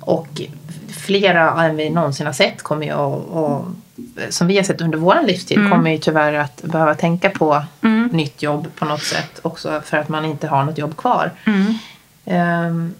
[0.00, 0.40] Och
[0.88, 5.22] flera än vi någonsin har sett kommer ju att, som vi har sett under vår
[5.26, 5.70] livstid, mm.
[5.70, 8.06] kommer ju tyvärr att behöva tänka på mm.
[8.06, 9.40] nytt jobb på något sätt.
[9.42, 11.32] Också för att man inte har något jobb kvar.
[11.44, 11.74] Mm.
[12.70, 12.94] Um,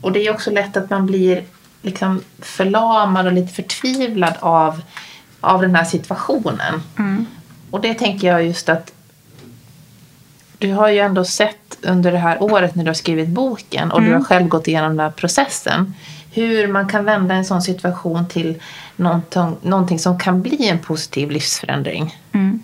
[0.00, 1.44] och det är också lätt att man blir
[1.82, 4.82] liksom förlamad och lite förtvivlad av,
[5.40, 6.82] av den här situationen.
[6.98, 7.26] Mm.
[7.70, 8.92] Och det tänker jag just att
[10.62, 13.98] du har ju ändå sett under det här året när du har skrivit boken och
[13.98, 14.10] mm.
[14.10, 15.94] du har själv gått igenom den här processen
[16.32, 18.62] hur man kan vända en sån situation till
[18.96, 22.18] någonting, någonting som kan bli en positiv livsförändring.
[22.32, 22.62] Mm.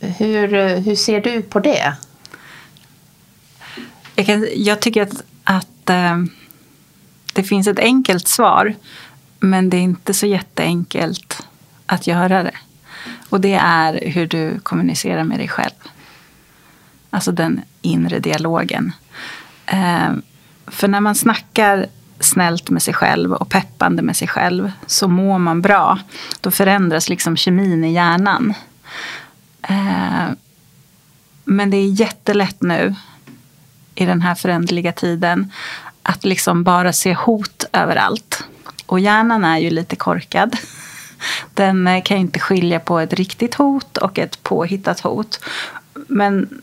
[0.00, 1.94] Hur, hur ser du på det?
[4.14, 6.16] Jag, kan, jag tycker att, att äh,
[7.32, 8.74] det finns ett enkelt svar
[9.40, 11.46] men det är inte så jätteenkelt
[11.86, 12.56] att göra det.
[13.28, 15.74] Och det är hur du kommunicerar med dig själv.
[17.10, 18.92] Alltså den inre dialogen.
[19.66, 20.12] Eh,
[20.66, 21.86] för när man snackar
[22.20, 25.98] snällt med sig själv och peppande med sig själv så mår man bra.
[26.40, 28.54] Då förändras liksom kemin i hjärnan.
[29.62, 30.28] Eh,
[31.44, 32.94] men det är jättelätt nu
[33.94, 35.52] i den här föränderliga tiden
[36.02, 38.44] att liksom bara se hot överallt.
[38.86, 40.56] Och hjärnan är ju lite korkad.
[41.54, 45.40] Den kan inte skilja på ett riktigt hot och ett påhittat hot.
[45.94, 46.62] Men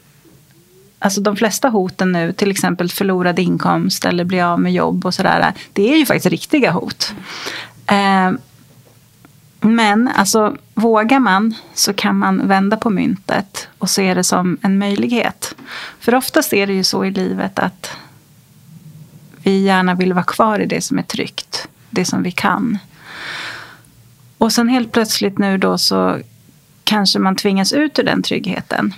[1.04, 5.14] Alltså de flesta hoten nu, till exempel förlorad inkomst eller bli av med jobb och
[5.14, 5.54] sådär.
[5.74, 7.14] Det är ju faktiskt riktiga hot.
[7.88, 8.32] Eh,
[9.60, 14.78] men alltså, vågar man så kan man vända på myntet och se det som en
[14.78, 15.56] möjlighet.
[16.00, 17.90] För oftast är det ju så i livet att
[19.44, 21.68] vi gärna vill vara kvar i det som är tryggt.
[21.90, 22.78] Det som vi kan.
[24.38, 26.20] Och sen helt plötsligt nu då så
[26.84, 28.94] kanske man tvingas ut ur den tryggheten.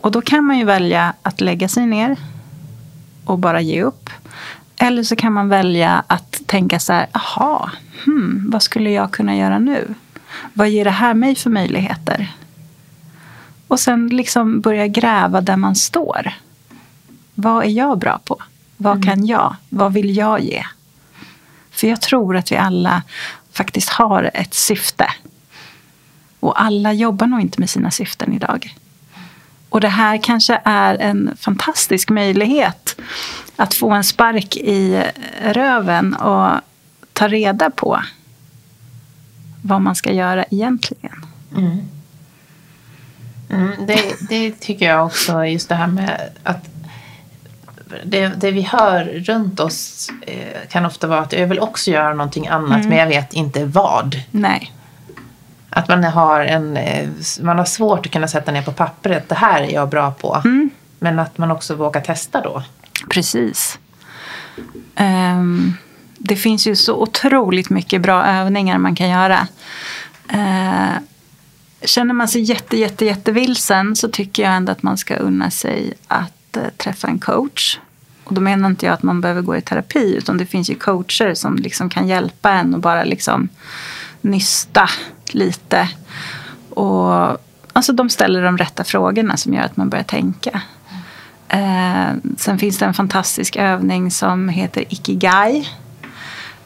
[0.00, 2.16] Och då kan man ju välja att lägga sig ner
[3.24, 4.10] och bara ge upp.
[4.76, 7.70] Eller så kan man välja att tänka så här, aha,
[8.04, 9.94] hmm, vad skulle jag kunna göra nu?
[10.52, 12.32] Vad ger det här mig för möjligheter?
[13.68, 16.32] Och sen liksom börja gräva där man står.
[17.34, 18.42] Vad är jag bra på?
[18.76, 19.02] Vad mm.
[19.02, 19.56] kan jag?
[19.68, 20.64] Vad vill jag ge?
[21.70, 23.02] För jag tror att vi alla
[23.52, 25.06] faktiskt har ett syfte.
[26.40, 28.74] Och alla jobbar nog inte med sina syften idag.
[29.68, 33.00] Och det här kanske är en fantastisk möjlighet
[33.56, 35.04] att få en spark i
[35.42, 36.50] röven och
[37.12, 38.02] ta reda på
[39.62, 41.26] vad man ska göra egentligen.
[41.56, 41.78] Mm.
[43.50, 46.68] Mm, det, det, tycker jag också, just det här med att
[48.04, 52.14] det, det vi hör runt oss eh, kan ofta vara att jag vill också göra
[52.14, 52.88] någonting annat mm.
[52.88, 54.22] men jag vet inte vad.
[54.30, 54.72] Nej.
[55.78, 57.08] Att man har, en, eh,
[57.40, 60.42] man har svårt att kunna sätta ner på pappret, det här är jag bra på.
[60.44, 60.70] Mm.
[60.98, 62.62] Men att man också vågar testa då.
[63.10, 63.78] Precis.
[64.96, 65.76] Um,
[66.18, 69.48] det finns ju så otroligt mycket bra övningar man kan göra.
[70.32, 70.98] Uh,
[71.84, 75.94] känner man sig jätte, jätte, jättevilsen så tycker jag ändå att man ska unna sig
[76.06, 77.78] att uh, träffa en coach.
[78.24, 80.74] Och då menar inte jag att man behöver gå i terapi utan det finns ju
[80.74, 83.48] coacher som liksom kan hjälpa en och bara liksom
[84.20, 84.88] nysta
[85.34, 85.88] lite.
[86.70, 87.38] Och,
[87.72, 90.60] alltså de ställer de rätta frågorna som gör att man börjar tänka.
[91.48, 95.68] Eh, sen finns det en fantastisk övning som heter Ikigai.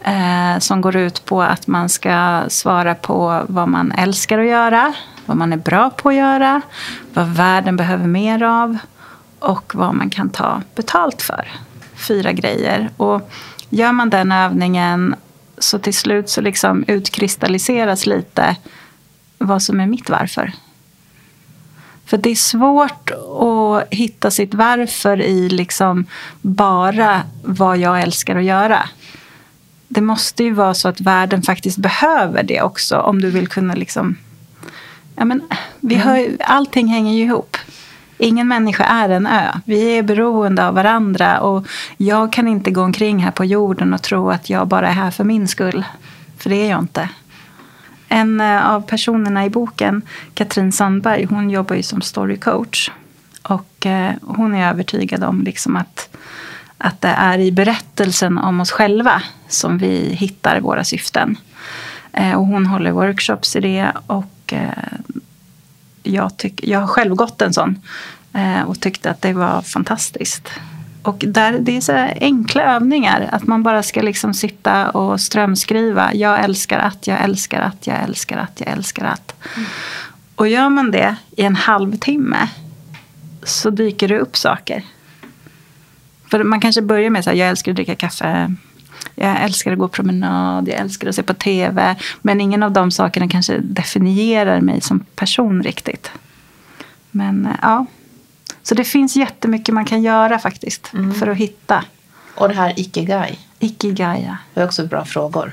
[0.04, 4.94] Eh, som går ut på att man ska svara på vad man älskar att göra,
[5.26, 6.60] vad man är bra på att göra,
[7.14, 8.78] vad världen behöver mer av
[9.38, 11.48] och vad man kan ta betalt för.
[11.94, 12.90] Fyra grejer.
[12.96, 13.30] Och
[13.68, 15.14] gör man den övningen
[15.62, 18.56] så till slut så liksom utkristalliseras lite
[19.38, 20.52] vad som är mitt varför.
[22.06, 26.06] För det är svårt att hitta sitt varför i liksom
[26.40, 28.88] bara vad jag älskar att göra.
[29.88, 33.74] Det måste ju vara så att världen faktiskt behöver det också om du vill kunna
[33.74, 34.16] liksom...
[35.16, 35.42] Ja, men
[35.80, 36.06] vi mm.
[36.06, 37.56] hör, allting hänger ju ihop.
[38.22, 39.52] Ingen människa är en ö.
[39.64, 44.02] Vi är beroende av varandra och jag kan inte gå omkring här på jorden och
[44.02, 45.84] tro att jag bara är här för min skull.
[46.38, 47.08] För det är jag inte.
[48.08, 50.02] En eh, av personerna i boken,
[50.34, 52.90] Katrin Sandberg, hon jobbar ju som storycoach.
[53.42, 56.16] Och eh, hon är övertygad om liksom att,
[56.78, 61.36] att det är i berättelsen om oss själva som vi hittar våra syften.
[62.12, 63.92] Eh, och hon håller workshops i det.
[64.06, 64.54] Och
[66.02, 67.80] jag, tyck, jag har själv gått en sån
[68.66, 70.48] och tyckte att det var fantastiskt.
[71.02, 73.28] Och där, det är så enkla övningar.
[73.32, 76.14] Att man bara ska liksom sitta och strömskriva.
[76.14, 79.34] Jag älskar att, jag älskar att, jag älskar att, jag älskar att.
[79.56, 79.68] Mm.
[80.34, 82.48] Och gör man det i en halvtimme
[83.42, 84.84] så dyker det upp saker.
[86.30, 88.54] För man kanske börjar med att jag älskar att dricka kaffe.
[89.14, 91.96] Jag älskar att gå promenad, jag älskar att se på tv.
[92.22, 96.10] Men ingen av de sakerna kanske definierar mig som person riktigt.
[97.10, 97.86] Men eh, ja,
[98.62, 101.14] så det finns jättemycket man kan göra faktiskt mm.
[101.14, 101.84] för att hitta.
[102.34, 103.38] Och det här ikigai.
[103.58, 104.36] Ikigai, ja.
[104.54, 105.52] Det är också bra frågor.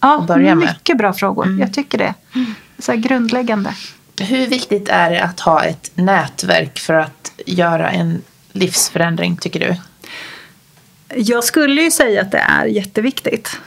[0.00, 1.46] Ja, mycket bra frågor.
[1.46, 1.60] Mm.
[1.60, 2.14] Jag tycker det.
[2.78, 3.74] Så grundläggande.
[4.20, 9.76] Hur viktigt är det att ha ett nätverk för att göra en livsförändring, tycker du?
[11.14, 13.60] Jag skulle ju säga att det är jätteviktigt.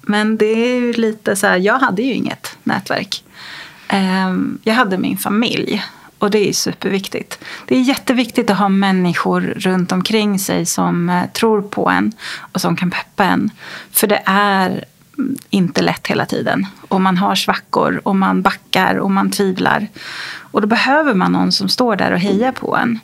[0.00, 3.24] Men det är ju lite så här, jag hade ju inget nätverk.
[3.88, 5.84] Ehm, jag hade min familj
[6.18, 7.38] och det är superviktigt.
[7.66, 12.12] Det är jätteviktigt att ha människor runt omkring sig som eh, tror på en
[12.52, 13.50] och som kan peppa en.
[13.90, 14.84] För det är
[15.18, 16.66] mm, inte lätt hela tiden.
[16.88, 19.86] Och man har svackor och man backar och man tvivlar.
[20.38, 22.98] Och då behöver man någon som står där och hejar på en.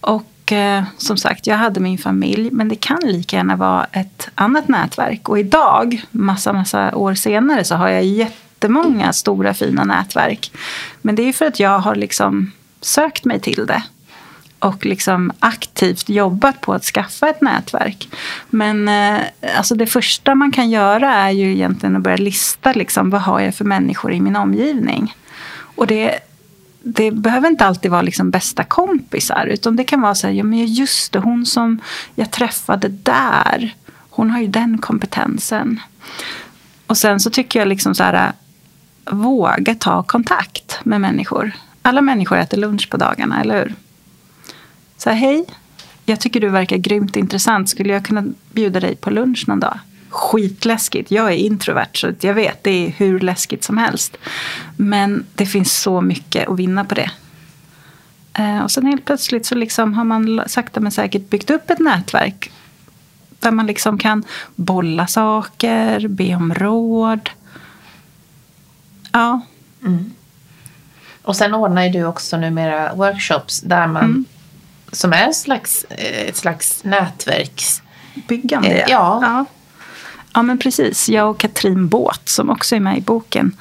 [0.00, 2.50] Och eh, som sagt, jag hade min familj.
[2.52, 5.28] Men det kan lika gärna vara ett annat nätverk.
[5.28, 10.52] Och idag, massa, massa år senare, så har jag jättemånga stora fina nätverk.
[11.02, 13.82] Men det är för att jag har liksom sökt mig till det
[14.60, 18.08] och liksom aktivt jobbat på att skaffa ett nätverk.
[18.50, 19.20] Men eh,
[19.56, 23.40] alltså det första man kan göra är ju egentligen att börja lista liksom, vad har
[23.40, 25.14] jag för människor i min omgivning.
[25.74, 26.18] Och det,
[26.82, 30.44] det behöver inte alltid vara liksom bästa kompisar utan det kan vara så här, ja
[30.44, 31.80] men just det, hon som
[32.14, 33.74] jag träffade där,
[34.10, 35.80] hon har ju den kompetensen.
[36.86, 38.32] Och sen så tycker jag liksom så här,
[39.10, 41.52] våga ta kontakt med människor.
[41.82, 43.74] Alla människor äter lunch på dagarna, eller hur?
[44.96, 45.44] Så här, hej,
[46.04, 47.70] jag tycker du verkar grymt intressant.
[47.70, 49.78] Skulle jag kunna bjuda dig på lunch någon dag?
[50.10, 51.10] Skitläskigt.
[51.10, 54.16] Jag är introvert så jag vet det är hur läskigt som helst.
[54.76, 57.10] Men det finns så mycket att vinna på det.
[58.34, 61.78] Eh, och sen helt plötsligt så liksom har man sakta men säkert byggt upp ett
[61.78, 62.52] nätverk.
[63.28, 67.30] Där man liksom kan bolla saker, be om råd.
[69.12, 69.40] Ja.
[69.82, 70.12] Mm.
[71.22, 74.24] Och sen ordnar ju du också numera workshops där man mm.
[74.92, 78.68] som är ett slags, eh, ett slags nätverksbyggande.
[78.68, 79.18] Eh, ja.
[79.22, 79.44] ja.
[80.34, 81.08] Ja, men precis.
[81.08, 83.56] Jag och Katrin Båt, som också är med i boken,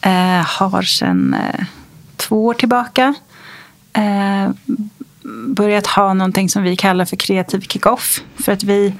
[0.00, 1.64] eh, har sedan eh,
[2.16, 3.14] två år tillbaka
[3.92, 4.50] eh,
[5.46, 8.20] börjat ha någonting som vi kallar för kreativ kick-off.
[8.36, 8.94] För att vi,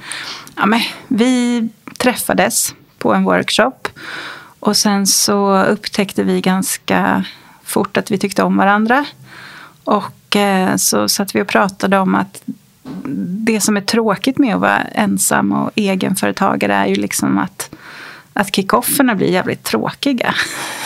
[0.55, 3.87] ja, men, vi träffades på en workshop
[4.59, 7.25] och sen så upptäckte vi ganska
[7.63, 9.05] fort att vi tyckte om varandra.
[9.83, 12.41] Och eh, så satt vi och pratade om att
[13.45, 17.75] det som är tråkigt med att vara ensam och egenföretagare är ju liksom att,
[18.33, 20.35] att kickofferna blir jävligt tråkiga.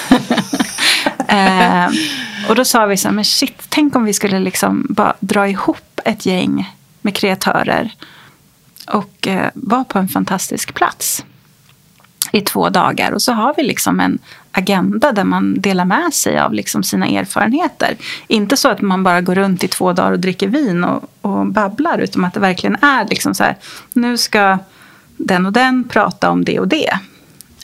[1.27, 1.87] eh,
[2.49, 5.47] och då sa vi så här, men shit, tänk om vi skulle liksom bara dra
[5.47, 7.93] ihop ett gäng med kreatörer
[8.87, 11.25] och eh, vara på en fantastisk plats
[12.31, 13.11] i två dagar.
[13.11, 14.19] Och så har vi liksom en
[14.51, 17.97] agenda där man delar med sig av liksom sina erfarenheter.
[18.27, 21.45] Inte så att man bara går runt i två dagar och dricker vin och, och
[21.45, 21.97] babblar.
[21.97, 23.57] Utan att det verkligen är liksom så här,
[23.93, 24.57] nu ska
[25.17, 26.99] den och den prata om det och det.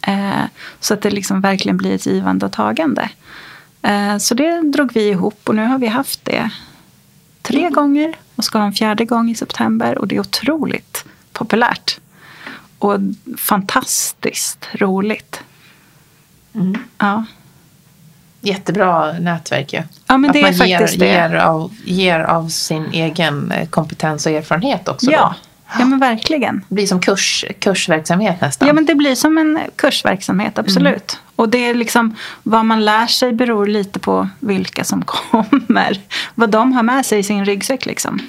[0.08, 0.46] Eh,
[0.80, 3.10] så att det liksom verkligen blir ett givande och tagande.
[3.82, 6.49] Eh, så det drog vi ihop och nu har vi haft det
[7.41, 7.74] tre mm.
[7.74, 9.97] gånger och ska ha en fjärde gång i september.
[9.97, 11.99] Och det är otroligt populärt
[12.86, 12.99] och
[13.38, 15.41] fantastiskt roligt.
[16.55, 16.77] Mm.
[16.97, 17.25] Ja.
[18.41, 19.83] Jättebra nätverk ju.
[20.07, 21.05] Ja, men att det man är ger, faktiskt det.
[21.05, 25.11] Ger av, ger av sin egen eh, kompetens och erfarenhet också.
[25.11, 25.36] Ja,
[25.67, 25.79] då.
[25.79, 26.65] ja men verkligen.
[26.69, 28.67] Det blir som kurs, kursverksamhet nästan.
[28.67, 31.13] Ja, men det blir som en kursverksamhet, absolut.
[31.13, 31.25] Mm.
[31.36, 36.01] Och det är liksom, vad man lär sig beror lite på vilka som kommer.
[36.36, 38.21] Vad de har med sig i sin ryggsäck liksom.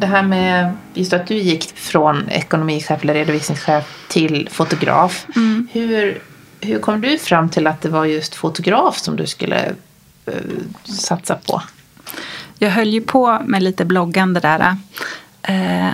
[0.00, 5.26] Det här med just att du gick från ekonomichef eller redovisningschef till fotograf.
[5.36, 5.68] Mm.
[5.72, 6.22] Hur,
[6.60, 9.68] hur kom du fram till att det var just fotograf som du skulle
[10.28, 10.34] uh,
[10.84, 11.62] satsa på?
[12.58, 14.76] Jag höll ju på med lite bloggande där.
[15.42, 15.90] Eh,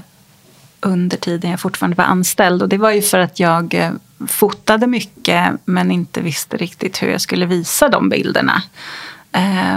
[0.81, 2.63] under tiden jag fortfarande var anställd.
[2.63, 3.91] Och det var ju för att jag eh,
[4.27, 8.63] fotade mycket men inte visste riktigt hur jag skulle visa de bilderna.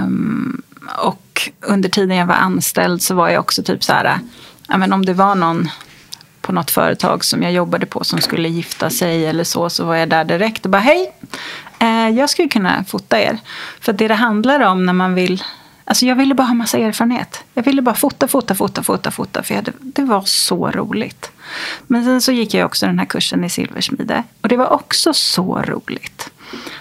[0.04, 0.62] Um,
[0.98, 4.20] och under tiden jag var anställd så var jag också typ så här,
[4.68, 5.70] ja, men om det var någon
[6.42, 9.96] på något företag som jag jobbade på som skulle gifta sig eller så, så var
[9.96, 11.14] jag där direkt och bara hej,
[11.80, 13.40] eh, jag skulle kunna fota er.
[13.82, 15.44] För det det handlar om när man vill
[15.90, 17.44] Alltså jag ville bara ha massa erfarenhet.
[17.54, 19.44] Jag ville bara fota, fota, fota, fota, fota.
[19.44, 21.32] För hade, det var så roligt.
[21.88, 24.24] Men sen så gick jag också den här kursen i silversmide.
[24.42, 26.30] Och det var också så roligt.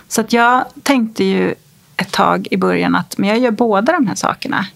[0.08, 1.54] Så att jag tänkte ju
[1.98, 4.66] ett tag i början att men jag gör båda de här sakerna.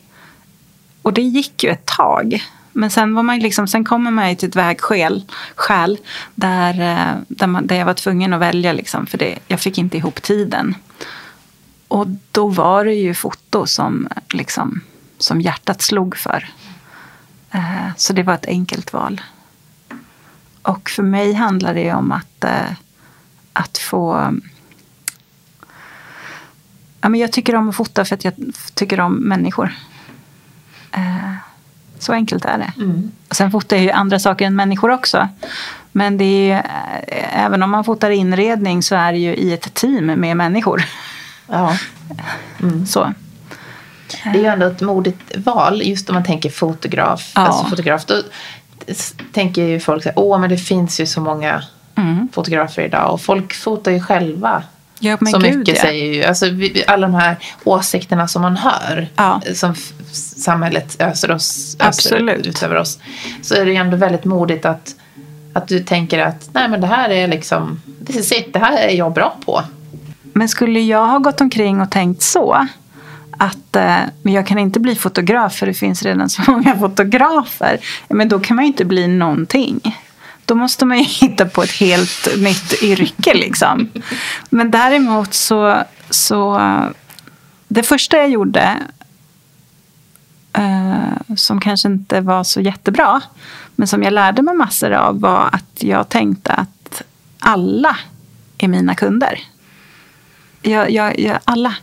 [1.02, 2.44] Och det gick ju ett tag.
[2.72, 5.98] Men sen, var man liksom, sen kommer man ju till ett vägskäl skäl,
[6.34, 8.72] där, eh, där, man, där jag var tvungen att välja.
[8.72, 10.74] Liksom, för det, jag fick inte ihop tiden.
[11.88, 14.80] Och då var det ju foto som, liksom,
[15.18, 16.48] som hjärtat slog för.
[17.50, 19.20] Eh, så det var ett enkelt val.
[20.62, 22.72] Och för mig handlar det om att, eh,
[23.52, 24.34] att få...
[27.02, 28.34] Ja, men jag tycker om att fota för att jag
[28.74, 29.74] tycker om människor.
[30.92, 31.34] Eh,
[31.98, 32.82] så enkelt är det.
[32.82, 33.12] Mm.
[33.30, 35.28] sen fotar jag ju andra saker än människor också.
[35.92, 36.62] Men det är ju,
[37.32, 40.84] även om man fotar inredning så är det ju i ett team med människor.
[41.46, 41.76] Ja.
[42.62, 42.86] Mm.
[42.86, 43.12] Så.
[44.24, 47.32] Det är ju ändå ett modigt val, just om man tänker fotograf.
[47.34, 47.40] Ja.
[47.40, 48.22] Alltså fotograf då
[49.32, 51.62] tänker ju folk att åh, men det finns ju så många
[51.94, 52.28] mm.
[52.32, 53.12] fotografer idag.
[53.12, 54.62] Och folk fotar ju själva.
[55.04, 55.82] Ja, så Gud, mycket ja.
[55.82, 56.46] säger ju, alltså,
[56.86, 59.08] alla de här åsikterna som man hör.
[59.16, 59.40] Ja.
[59.54, 59.74] Som
[60.36, 62.98] samhället öser, oss, öser ut över oss.
[63.42, 64.94] Så är det ju ändå väldigt modigt att,
[65.52, 67.80] att du tänker att nej men det här är liksom,
[68.52, 69.62] det här är jag bra på.
[70.32, 72.66] Men skulle jag ha gått omkring och tänkt så
[73.30, 77.78] att eh, jag kan inte bli fotograf för det finns redan så många fotografer.
[78.08, 79.80] Men då kan man ju inte bli någonting.
[80.44, 83.88] Då måste man ju hitta på ett helt nytt yrke liksom.
[84.50, 86.86] Men däremot så, så eh,
[87.68, 88.78] det första jag gjorde
[90.52, 93.22] eh, som kanske inte var så jättebra
[93.76, 97.02] men som jag lärde mig massor av var att jag tänkte att
[97.38, 97.96] alla
[98.58, 99.40] är mina kunder.
[100.62, 101.74] Jag, jag, jag, alla.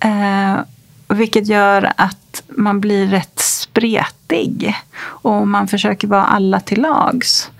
[0.00, 0.60] Eh,
[1.08, 3.40] vilket gör att man blir rätt
[3.72, 4.74] spretig.
[5.02, 7.50] Och man försöker vara alla till lags.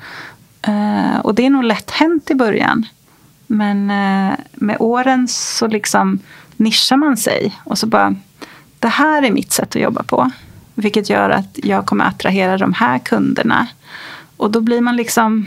[0.63, 2.87] Eh, och det är nog lätt hänt i början.
[3.47, 6.19] Men eh, med åren så liksom
[6.57, 7.59] nischar man sig.
[7.65, 8.15] Och så bara,
[8.79, 10.31] det här är mitt sätt att jobba på.
[10.75, 13.67] Vilket gör att jag kommer attrahera de här kunderna.
[14.37, 15.47] Och då blir man liksom...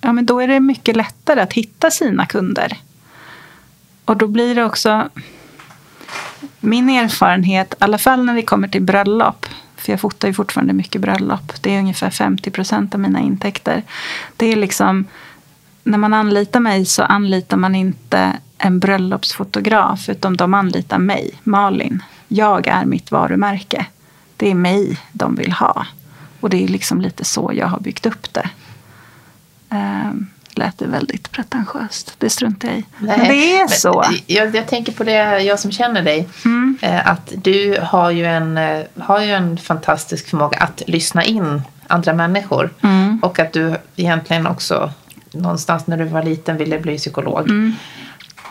[0.00, 2.78] Ja, men då är det mycket lättare att hitta sina kunder.
[4.04, 5.08] Och då blir det också
[6.60, 10.72] min erfarenhet, i alla fall när det kommer till bröllop, för jag fotar ju fortfarande
[10.72, 11.52] mycket bröllop.
[11.60, 13.82] Det är ungefär 50 procent av mina intäkter.
[14.36, 15.04] Det är liksom,
[15.82, 22.02] när man anlitar mig så anlitar man inte en bröllopsfotograf utan de anlitar mig, Malin.
[22.28, 23.86] Jag är mitt varumärke.
[24.36, 25.86] Det är mig de vill ha.
[26.40, 28.50] Och det är liksom lite så jag har byggt upp det.
[29.68, 30.26] Um,
[30.56, 32.14] lät det väldigt pretentiöst.
[32.18, 32.84] Det struntar jag i.
[32.98, 34.04] Nej, men det är så.
[34.26, 36.28] Jag, jag, tänker på det, jag som känner dig.
[36.44, 36.78] Mm.
[36.82, 41.62] Eh, att du har ju, en, eh, har ju en fantastisk förmåga att lyssna in
[41.86, 42.70] andra människor.
[42.82, 43.18] Mm.
[43.22, 44.90] Och att du egentligen också
[45.32, 47.40] någonstans när du var liten ville bli psykolog.
[47.40, 47.74] Mm.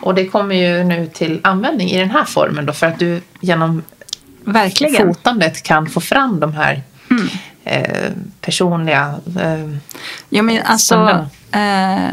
[0.00, 3.20] Och det kommer ju nu till användning i den här formen då för att du
[3.40, 3.82] genom
[4.44, 5.06] Verkligen.
[5.06, 7.28] fotandet kan få fram de här mm.
[7.64, 9.76] eh, personliga eh,
[10.28, 12.08] Ja men alltså Eh,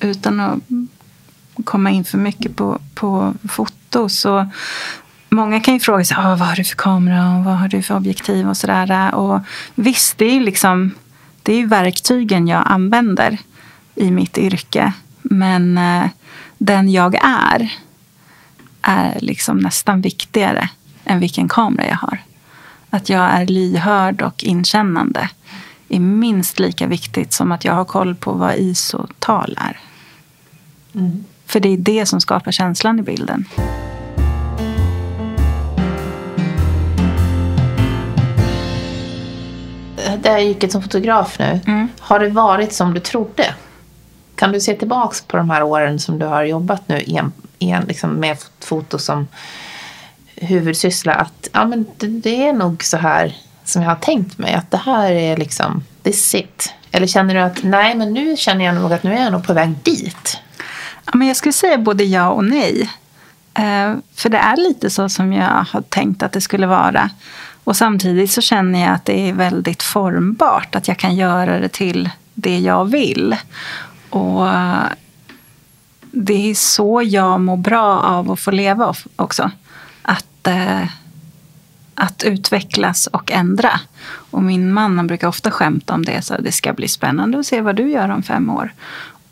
[0.00, 0.58] utan att
[1.64, 4.48] komma in för mycket på, på foto så
[5.32, 7.82] Många kan ju fråga sig ah, vad har du för kamera och vad har du
[7.82, 9.14] för objektiv och sådär.
[9.14, 9.40] Och
[9.74, 10.94] visst, det är, liksom,
[11.42, 13.38] det är verktygen jag använder
[13.94, 14.92] i mitt yrke.
[15.22, 16.08] Men eh,
[16.58, 17.72] den jag är
[18.82, 20.68] är liksom nästan viktigare
[21.04, 22.18] än vilken kamera jag har.
[22.90, 25.28] Att jag är lyhörd och inkännande
[25.90, 29.78] är minst lika viktigt som att jag har koll på vad ISO-tal är.
[30.94, 31.24] Mm.
[31.46, 33.44] För det är det som skapar känslan i bilden.
[40.22, 41.88] Det här yrket som fotograf nu, mm.
[41.98, 43.54] har det varit som du trodde?
[44.34, 47.84] Kan du se tillbaka på de här åren som du har jobbat nu en, en,
[47.84, 49.28] liksom med foto som
[50.36, 51.12] huvudsyssla?
[51.12, 53.36] Att ja, men det, det är nog så här
[53.70, 54.54] som jag har tänkt mig?
[54.54, 56.74] Att det här är liksom, this it?
[56.90, 59.46] Eller känner du att nej, men nu känner jag nog att nu är jag nog
[59.46, 60.38] på väg dit?
[61.04, 62.90] Ja, men jag skulle säga både ja och nej.
[63.54, 67.10] Eh, för det är lite så som jag har tänkt att det skulle vara.
[67.64, 70.74] Och samtidigt så känner jag att det är väldigt formbart.
[70.74, 73.36] Att jag kan göra det till det jag vill.
[74.10, 74.48] Och
[76.12, 79.50] det är så jag mår bra av att få leva också.
[80.02, 80.84] Att, eh,
[82.00, 83.80] att utvecklas och ändra.
[84.06, 86.22] Och min man han brukar ofta skämta om det.
[86.22, 88.72] Så det ska bli spännande att se vad du gör om fem år.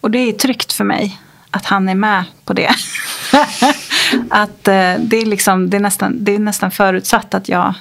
[0.01, 2.71] Och det är tryggt för mig att han är med på det.
[4.31, 7.75] att eh, det, är liksom, det, är nästan, det är nästan förutsatt att jag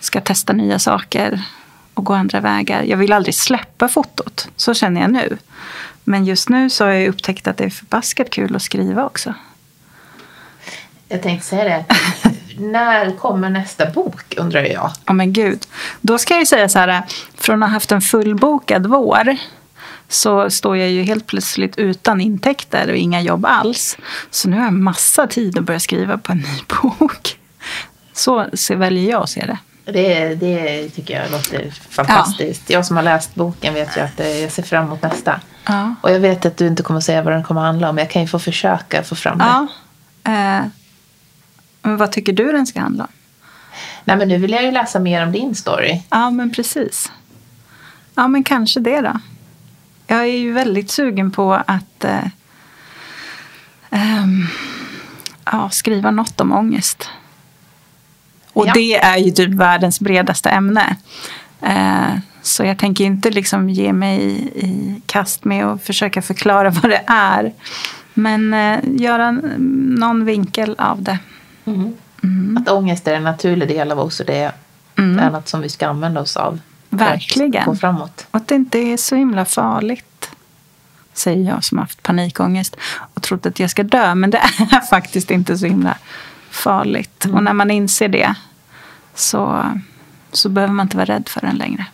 [0.00, 1.42] ska testa nya saker
[1.94, 2.82] och gå andra vägar.
[2.82, 4.48] Jag vill aldrig släppa fotot.
[4.56, 5.38] Så känner jag nu.
[6.04, 9.34] Men just nu så har jag upptäckt att det är förbaskat kul att skriva också.
[11.08, 11.84] Jag tänkte säga det.
[12.62, 14.90] När kommer nästa bok undrar jag.
[15.06, 15.66] Ja men gud.
[16.00, 17.02] Då ska jag säga så här.
[17.34, 19.36] Från att ha haft en fullbokad vår
[20.08, 23.96] så står jag ju helt plötsligt utan intäkter och inga jobb alls.
[24.30, 26.62] Så nu har jag massa tid att börja skriva på en ny
[26.98, 27.38] bok.
[28.12, 28.46] Så
[28.76, 29.58] väljer jag att se det.
[29.84, 32.62] Det, det tycker jag låter fantastiskt.
[32.66, 32.74] Ja.
[32.74, 35.40] Jag som har läst boken vet ju att jag ser fram emot nästa.
[35.66, 35.94] Ja.
[36.00, 37.98] Och jag vet att du inte kommer säga vad den kommer handla om.
[37.98, 39.44] Jag kan ju få försöka få fram det.
[39.44, 39.66] Ja.
[40.32, 40.66] Eh,
[41.82, 43.10] men vad tycker du den ska handla om?
[44.04, 46.02] Nej, men nu vill jag ju läsa mer om din story.
[46.10, 47.12] Ja, men precis.
[48.14, 49.20] Ja, men kanske det då.
[50.06, 52.24] Jag är ju väldigt sugen på att eh,
[53.90, 54.26] eh,
[55.44, 57.08] ja, skriva något om ångest.
[58.52, 58.72] Och ja.
[58.74, 60.96] det är ju typ världens bredaste ämne.
[61.60, 64.20] Eh, så jag tänker inte liksom ge mig
[64.54, 67.52] i kast med att försöka förklara vad det är.
[68.14, 69.30] Men eh, göra
[69.98, 71.18] någon vinkel av det.
[71.64, 71.96] Mm.
[72.22, 72.56] Mm.
[72.56, 74.52] Att ångest är en naturlig del av oss och det
[74.98, 75.18] mm.
[75.18, 76.58] är något som vi ska använda oss av.
[76.88, 77.64] Verkligen.
[77.64, 78.26] Gå framåt.
[78.30, 80.30] Och att det inte är så himla farligt.
[81.12, 82.76] Säger jag som haft panikångest
[83.14, 84.14] och trott att jag ska dö.
[84.14, 85.96] Men det är faktiskt inte så himla
[86.50, 87.24] farligt.
[87.24, 87.36] Mm.
[87.36, 88.34] Och när man inser det
[89.14, 89.64] så,
[90.32, 91.86] så behöver man inte vara rädd för den längre.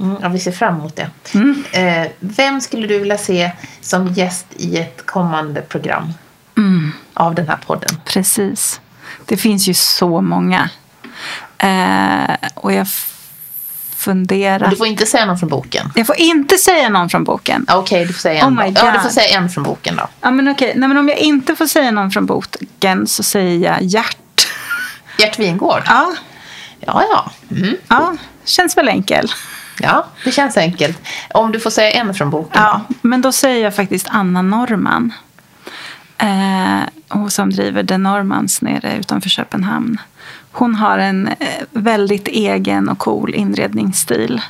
[0.00, 1.10] Mm, ja, vi ser fram emot det.
[1.34, 1.64] Mm.
[1.72, 6.12] Eh, vem skulle du vilja se som gäst i ett kommande program
[6.58, 6.92] mm.
[7.14, 8.00] av den här podden?
[8.04, 8.80] Precis.
[9.26, 10.70] Det finns ju så många.
[11.58, 12.86] Eh, och jag
[13.96, 14.70] funderar.
[14.70, 15.92] Du får inte säga någon från boken.
[15.94, 17.66] Jag får inte säga någon från boken.
[17.68, 18.58] Okej, okay, du får säga en.
[18.58, 20.08] Oh ja, du får säga en från boken då.
[20.20, 20.68] Ja, men okej.
[20.68, 20.80] Okay.
[20.80, 24.46] Nej, men om jag inte får säga någon från boken så säger jag Gert.
[25.18, 25.82] Gert Wingård?
[25.86, 26.14] Ja.
[26.80, 27.30] Ja, ja.
[27.56, 27.76] Mm.
[27.88, 29.32] Ja, känns väl enkel.
[29.80, 30.98] Ja, det känns enkelt.
[31.34, 32.62] Om du får säga en från boken.
[32.62, 35.12] Ja, men då säger jag faktiskt Anna Norman.
[36.18, 40.00] Eh, som driver The Normans nere utanför Köpenhamn.
[40.52, 41.36] Hon har en eh,
[41.70, 44.40] väldigt egen och cool inredningsstil.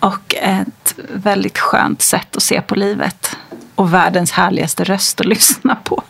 [0.00, 3.36] Och ett väldigt skönt sätt att se på livet.
[3.74, 6.02] Och världens härligaste röst att lyssna på.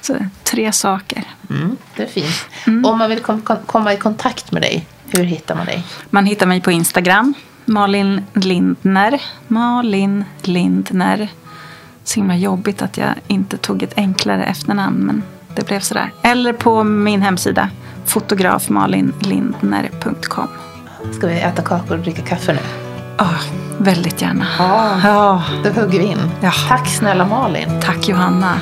[0.00, 1.24] Så tre saker.
[1.50, 2.46] Mm, det är fint.
[2.66, 2.84] Mm.
[2.84, 5.84] Om man vill kom komma i kontakt med dig, hur hittar man dig?
[6.10, 7.34] Man hittar mig på Instagram.
[7.64, 9.22] Malin Lindner.
[9.48, 11.28] Malin Lindner.
[12.04, 14.98] Så himla jobbigt att jag inte tog ett enklare efternamn.
[14.98, 15.22] Men
[15.54, 16.12] det blev sådär.
[16.22, 17.70] Eller på min hemsida
[18.04, 20.48] fotografmalinlindner.com.
[21.12, 22.58] Ska vi äta kakor och dricka kaffe nu?
[23.18, 23.42] Oh,
[23.78, 24.46] väldigt gärna.
[24.58, 25.42] Ja, ja.
[25.64, 26.30] då hugger vi in.
[26.40, 26.52] Ja.
[26.68, 27.80] Tack snälla Malin.
[27.80, 28.60] Tack Johanna.